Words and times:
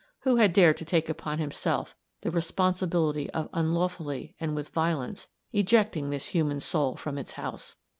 Who 0.21 0.37
had 0.37 0.51
dared 0.51 0.77
to 0.77 0.83
take 0.85 1.09
upon 1.09 1.37
himself 1.37 1.95
the 2.21 2.31
responsibility 2.31 3.29
of 3.35 3.51
unlawfully 3.53 4.33
and 4.39 4.55
with 4.55 4.69
violence, 4.69 5.27
ejecting 5.53 6.09
this 6.09 6.29
human 6.29 6.59
soul 6.59 6.95
from 6.95 7.19
its 7.19 7.33
house? 7.33 7.75